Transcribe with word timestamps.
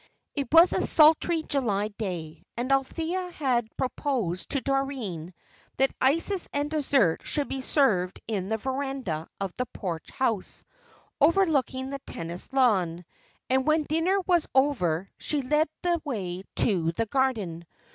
It 0.33 0.47
was 0.51 0.73
a 0.73 0.81
sultry 0.81 1.43
July 1.43 1.89
day, 1.89 2.43
and 2.57 2.71
Althea 2.71 3.29
had 3.29 3.67
proposed 3.77 4.49
to 4.49 4.61
Doreen 4.61 5.31
that 5.77 5.93
ices 6.01 6.49
and 6.51 6.71
dessert 6.71 7.21
should 7.23 7.47
be 7.47 7.61
served 7.61 8.19
in 8.27 8.49
the 8.49 8.57
verandah 8.57 9.27
of 9.39 9.53
the 9.57 9.67
Porch 9.67 10.09
House, 10.09 10.63
overlooking 11.19 11.91
the 11.91 11.99
tennis 12.07 12.51
lawn; 12.51 13.05
and 13.47 13.67
when 13.67 13.83
dinner 13.83 14.19
was 14.21 14.47
over 14.55 15.07
she 15.19 15.43
led 15.43 15.69
the 15.83 16.01
way 16.03 16.45
to 16.55 16.91
the 16.93 17.05
garden. 17.05 17.67